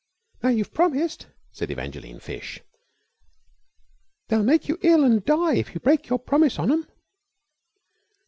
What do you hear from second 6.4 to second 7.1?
on them."